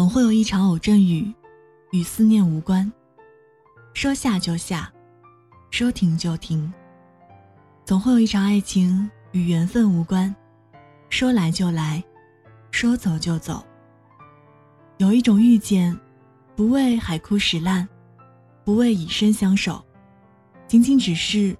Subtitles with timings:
[0.00, 1.30] 总会有一场偶阵雨，
[1.90, 2.90] 与思念无关。
[3.92, 4.90] 说下就下，
[5.70, 6.72] 说停就停。
[7.84, 10.34] 总会有一场爱情与缘分无关，
[11.10, 12.02] 说来就来，
[12.70, 13.62] 说走就走。
[14.96, 15.94] 有一种遇见，
[16.56, 17.86] 不为海枯石烂，
[18.64, 19.84] 不为以身相守，
[20.66, 21.54] 仅仅只是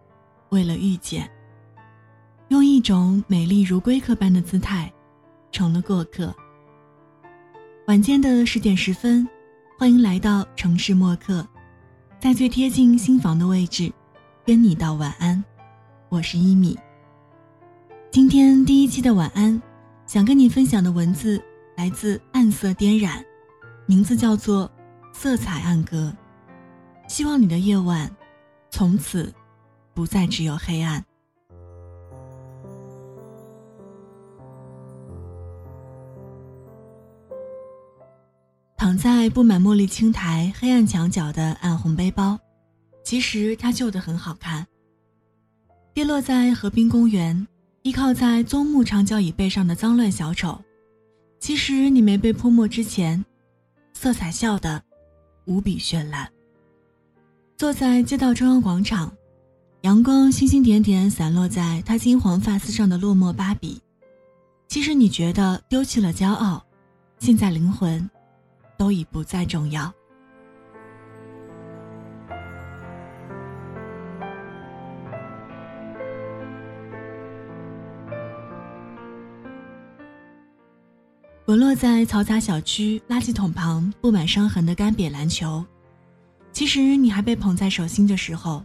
[0.49, 1.31] 为了遇见。
[2.49, 4.91] 用一种美丽如归客般的姿态，
[5.53, 6.35] 成了过客。
[7.91, 9.29] 晚间的十点十分，
[9.77, 11.45] 欢迎来到城市默客，
[12.21, 13.93] 在最贴近心房的位置，
[14.47, 15.45] 跟你道晚安。
[16.09, 16.79] 我是一米。
[18.13, 19.61] 今天第一期的晚安，
[20.07, 21.43] 想跟你分享的文字
[21.77, 23.25] 来自暗色颠染，
[23.87, 24.71] 名字叫做
[25.13, 26.17] 色彩暗格。
[27.09, 28.09] 希望你的夜晚，
[28.71, 29.35] 从此
[29.95, 31.05] 不再只有黑暗。
[38.91, 42.37] 躺在布满茉莉青苔、黑暗墙角的暗红背包，
[43.05, 44.67] 其实它旧得很好看。
[45.95, 47.47] 跌落在河滨公园，
[47.83, 50.61] 依靠在棕木长脚椅背上的脏乱小丑，
[51.39, 53.25] 其实你没被泼墨之前，
[53.93, 54.83] 色彩笑得
[55.45, 56.29] 无比绚烂。
[57.57, 59.13] 坐在街道中央广场，
[59.83, 63.81] 阳光星星点点散落在他金黄发丝上的落寞芭比，
[64.67, 66.67] 其实你觉得丢弃了骄傲，
[67.21, 68.11] 现在灵魂。
[68.81, 69.93] 都已不再重要。
[81.45, 85.63] 滚落在嘈杂小区垃圾桶旁布满伤痕的干瘪篮球，
[86.51, 88.65] 其实你还被捧在手心的时候，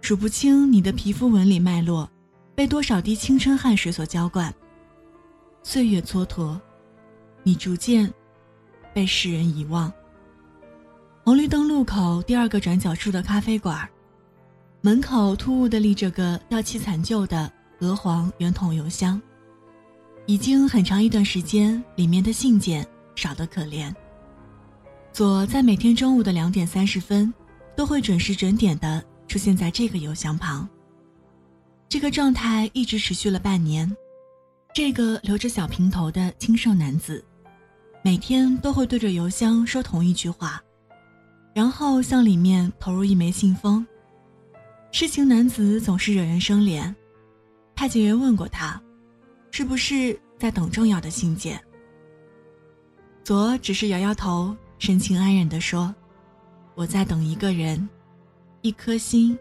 [0.00, 2.08] 数不清你的皮肤纹理脉络，
[2.54, 4.54] 被多少滴青春汗水所浇灌。
[5.64, 6.56] 岁月蹉跎，
[7.42, 8.14] 你逐渐。
[8.94, 9.92] 被世人遗忘。
[11.24, 13.88] 红绿灯路口第二个转角处的咖啡馆，
[14.80, 17.50] 门口突兀的立着个掉漆残旧的
[17.80, 19.20] 鹅黄圆筒邮箱，
[20.26, 23.92] 已经很长一段时间，里面的信件少得可怜。
[25.12, 27.32] 左在每天中午的两点三十分，
[27.76, 30.68] 都会准时准点的出现在这个邮箱旁。
[31.88, 33.90] 这个状态一直持续了半年。
[34.74, 37.24] 这个留着小平头的清瘦男子。
[38.06, 40.62] 每天都会对着邮箱说同一句话，
[41.54, 43.84] 然后向里面投入一枚信封。
[44.92, 46.94] 痴情男子总是惹人生怜，
[47.74, 48.78] 派遣员问过他，
[49.50, 51.58] 是不是在等重要的信件？
[53.24, 55.92] 左只是摇摇头，神情安然地说
[56.76, 57.88] ：“我在等一个人，
[58.60, 59.36] 一颗心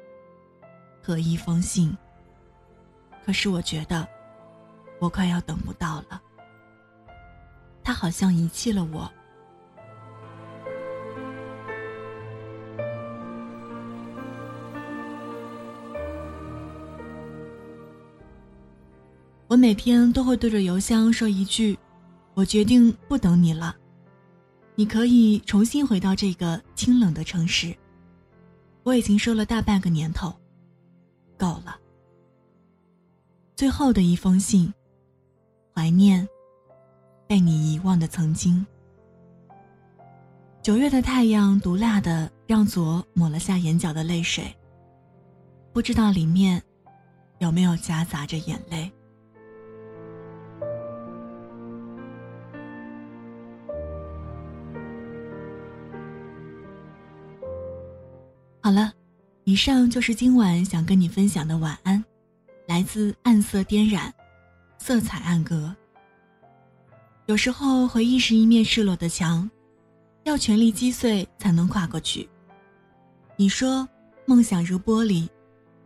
[1.01, 1.93] 和一封信。
[3.25, 4.07] 可是我觉得，
[4.99, 6.21] 我快要等不到了。”
[7.83, 9.11] 他好像遗弃了我。
[19.47, 21.77] 我每天都会对着邮箱说一句
[22.33, 23.75] ：“我决定不等你了，
[24.73, 27.75] 你可以重新回到这个清冷的城市。”
[28.81, 30.33] 我已经说了大半个年头，
[31.37, 31.77] 够了。
[33.55, 34.73] 最后的一封信，
[35.73, 36.27] 怀念。
[37.33, 38.63] 被你遗忘的曾经。
[40.61, 44.55] 九月的太阳毒辣的，让左抹了下眼角的泪水。
[45.71, 46.61] 不知道里面
[47.39, 48.91] 有没有夹杂着眼泪。
[58.61, 58.93] 好了，
[59.43, 62.05] 以上就是今晚想跟你分享的晚安，
[62.67, 64.13] 来自暗色颠染，
[64.77, 65.75] 色彩暗格。
[67.25, 69.49] 有时候，回忆是一面赤裸的墙，
[70.25, 72.29] 要全力击碎才能跨过去。
[73.37, 73.87] 你说，
[74.25, 75.29] 梦想如玻璃，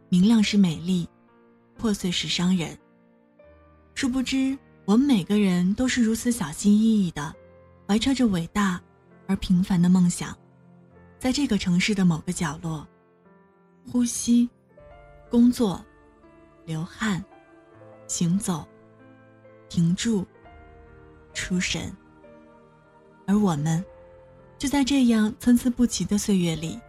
[0.09, 1.07] 明亮是美丽，
[1.77, 2.75] 破碎是伤人。
[3.93, 7.35] 殊不知，我们每个人都是如此小心翼翼的，
[7.87, 8.81] 怀揣着伟大
[9.27, 10.35] 而平凡的梦想，
[11.19, 12.87] 在这个城市的某个角落，
[13.91, 14.49] 呼吸、
[15.29, 15.85] 工作、
[16.65, 17.23] 流汗、
[18.07, 18.67] 行走、
[19.69, 20.25] 停住。
[21.37, 21.95] 出神，
[23.27, 23.85] 而我们，
[24.57, 26.79] 就在这样参差不齐的岁月里，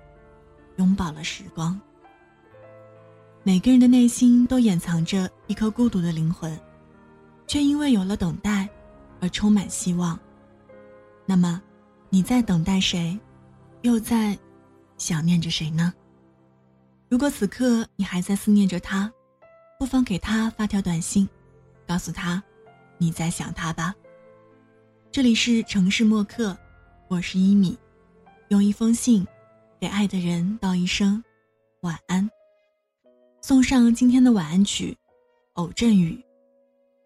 [0.77, 1.79] 拥抱了时光。
[3.43, 6.59] 每个人的内心都掩藏着一颗孤独的灵魂，
[7.47, 8.67] 却因为有了等待，
[9.21, 10.19] 而充满希望。
[11.27, 11.61] 那么，
[12.09, 13.21] 你在等待谁，
[13.83, 14.37] 又在
[14.97, 15.93] 想念着谁呢？
[17.11, 19.12] 如果此刻你还在思念着他，
[19.79, 21.29] 不妨给他发条短信，
[21.87, 22.43] 告诉他，
[22.97, 23.95] 你在想他吧。
[25.10, 26.56] 这里是城市默客，
[27.08, 27.76] 我是一米，
[28.49, 29.26] 用一封信
[29.81, 31.25] 给爱的人道一声
[31.81, 32.28] 晚安。
[33.40, 34.93] 送上今天的晚安曲
[35.55, 36.12] 《偶阵雨》。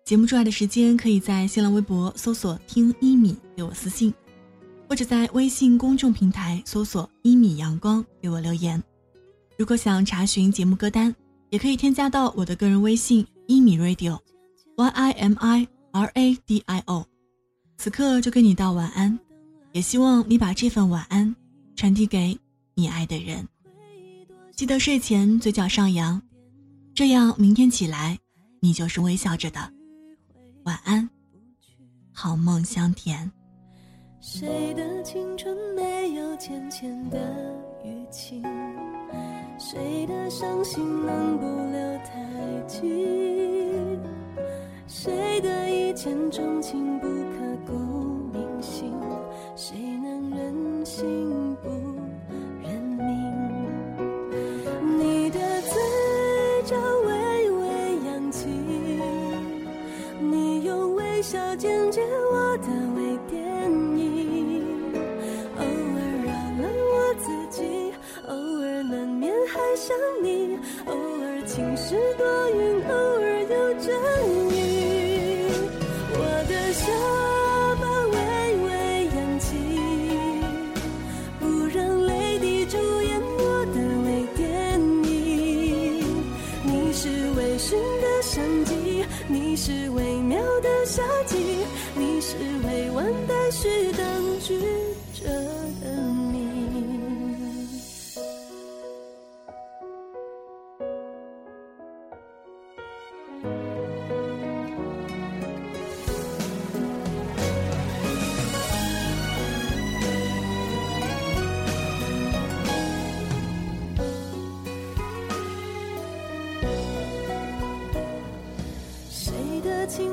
[0.04, 4.12] 节目之外的时间，可以在新浪微博搜索“听一米”给我私信，
[4.88, 8.82] 或者在微信公众平台搜索“一米阳光”给我留言。
[9.56, 11.14] 如果想查询节目歌单，
[11.50, 17.06] 也可以添加到我的个人微信“一米 radio”，y i m i r a d i o。
[17.76, 19.18] 此刻就跟你道晚安。
[19.72, 21.34] 也希望你把这份晚安
[21.74, 22.38] 传递给
[22.74, 23.48] 你爱的人。
[24.54, 26.20] 记得睡前嘴角上扬，
[26.94, 28.18] 这样明天起来
[28.60, 29.72] 你就是微笑着的。
[30.64, 31.08] 晚安，
[32.12, 33.32] 好梦香甜。
[34.20, 37.18] 谁的青春没有浅浅的
[37.82, 38.42] 淤青？
[39.58, 42.86] 谁的伤心能不留太久？
[44.94, 47.72] 谁的一见钟情不刻骨
[48.30, 48.92] 铭心？
[49.56, 51.70] 谁能忍心不
[52.62, 53.08] 认命？
[54.98, 55.72] 你的嘴
[56.66, 57.66] 角微微
[58.04, 58.46] 扬起，
[60.20, 63.42] 你用微笑剪接我的微电
[63.96, 64.62] 影。
[65.56, 66.30] 偶尔饶
[66.60, 67.64] 了我自己，
[68.28, 73.90] 偶尔难免还想你，偶尔晴时多云，偶尔有阵
[74.50, 74.51] 雨。
[76.82, 76.88] 下
[77.80, 78.16] 巴微
[78.64, 79.54] 微扬起，
[81.38, 84.42] 不让泪滴主演我的微电
[85.08, 85.10] 影。
[86.64, 87.70] 你是微醺
[88.00, 91.36] 的相机，你是微妙的夏季，
[91.94, 92.36] 你是
[92.66, 94.58] 未完待续当局
[95.14, 95.28] 者
[95.82, 95.90] 的
[96.32, 96.51] 你。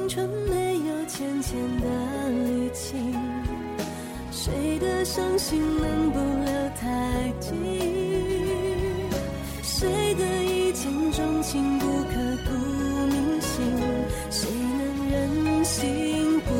[0.09, 1.87] 春没有浅浅的
[2.31, 3.13] 淤青，
[4.31, 6.51] 谁的伤心能不留
[6.81, 7.53] 太久？
[9.61, 12.13] 谁的一见钟情不刻
[12.43, 12.49] 骨
[13.05, 13.61] 铭心？
[14.31, 16.55] 谁能忍心不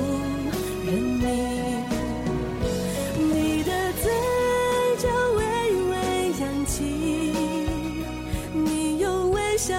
[0.85, 1.25] 认命？
[3.17, 4.11] 你的嘴
[4.99, 5.41] 角微
[5.89, 5.95] 微
[6.39, 7.33] 扬起，
[8.53, 9.73] 你用微笑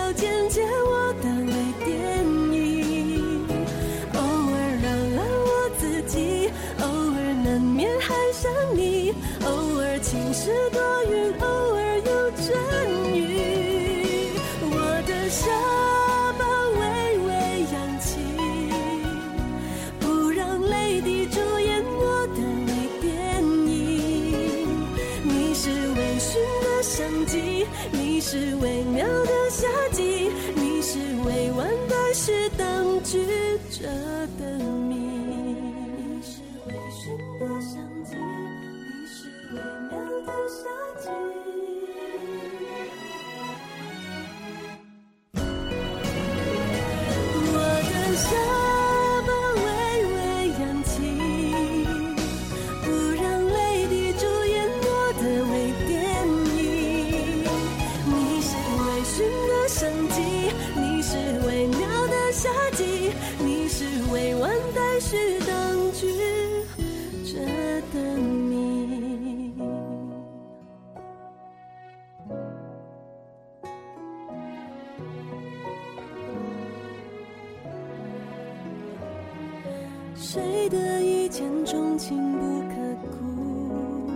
[80.33, 84.13] 谁的一见钟情不刻骨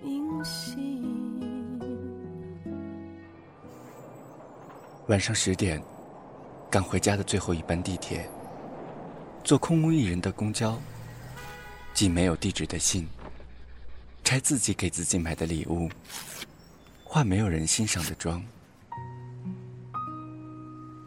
[0.00, 1.02] 铭心？
[5.08, 5.82] 晚上十点，
[6.70, 8.30] 赶回家的最后一班地铁，
[9.42, 10.78] 坐空无一人的公交，
[11.92, 13.08] 寄没有地址的信，
[14.22, 15.90] 拆自己给自己买的礼物，
[17.02, 18.40] 化没有人欣赏的妆。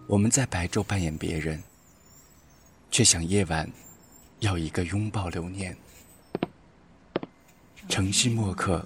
[0.06, 1.64] 我们在白昼扮演别人。
[2.92, 3.70] 却想夜晚
[4.40, 5.76] 要一个拥抱留念。
[7.90, 8.86] 城市墨客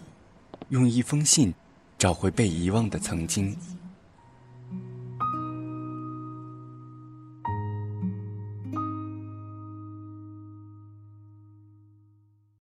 [0.70, 1.53] 用一封信
[1.98, 3.58] 找回被遗忘的曾经。